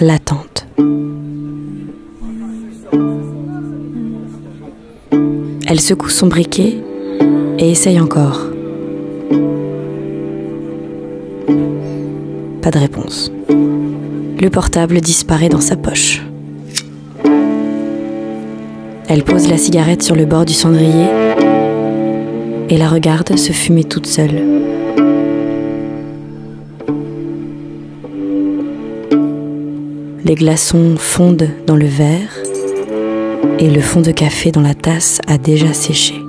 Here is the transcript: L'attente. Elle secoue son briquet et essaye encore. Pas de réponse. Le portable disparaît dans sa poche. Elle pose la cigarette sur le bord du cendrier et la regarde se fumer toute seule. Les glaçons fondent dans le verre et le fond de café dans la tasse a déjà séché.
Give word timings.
L'attente. 0.00 0.66
Elle 5.66 5.80
secoue 5.80 6.08
son 6.08 6.28
briquet 6.28 6.78
et 7.58 7.70
essaye 7.70 8.00
encore. 8.00 8.40
Pas 12.62 12.70
de 12.70 12.78
réponse. 12.78 13.30
Le 13.48 14.48
portable 14.48 15.00
disparaît 15.00 15.50
dans 15.50 15.60
sa 15.60 15.76
poche. 15.76 16.22
Elle 19.08 19.22
pose 19.24 19.48
la 19.48 19.58
cigarette 19.58 20.02
sur 20.02 20.16
le 20.16 20.24
bord 20.24 20.44
du 20.46 20.54
cendrier 20.54 21.06
et 22.70 22.78
la 22.78 22.88
regarde 22.88 23.36
se 23.36 23.52
fumer 23.52 23.84
toute 23.84 24.06
seule. 24.06 24.42
Les 30.24 30.36
glaçons 30.36 30.96
fondent 30.96 31.50
dans 31.66 31.76
le 31.76 31.84
verre 31.84 32.38
et 33.58 33.68
le 33.68 33.82
fond 33.82 34.00
de 34.00 34.10
café 34.10 34.50
dans 34.50 34.62
la 34.62 34.74
tasse 34.74 35.20
a 35.26 35.36
déjà 35.36 35.74
séché. 35.74 36.23